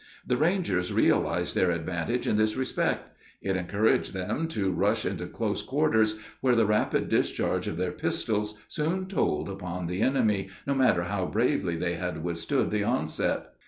The 0.25 0.35
Rangers 0.35 0.91
realized 0.91 1.53
their 1.53 1.69
advantage 1.69 2.25
in 2.25 2.35
this 2.35 2.55
respect. 2.55 3.15
It 3.43 3.55
encouraged 3.55 4.13
them 4.15 4.47
to 4.47 4.71
rush 4.71 5.05
into 5.05 5.27
close 5.27 5.61
quarters, 5.61 6.17
where 6.39 6.55
the 6.55 6.65
rapid 6.65 7.07
discharge 7.07 7.67
of 7.67 7.77
their 7.77 7.91
pistols 7.91 8.57
soon 8.67 9.05
told 9.05 9.47
upon 9.47 9.85
the 9.85 10.01
enemy, 10.01 10.49
no 10.65 10.73
matter 10.73 11.03
how 11.03 11.27
bravely 11.27 11.75
they 11.75 11.93
had 11.97 12.23
withstood 12.23 12.71
the 12.71 12.83
onset. 12.83 13.53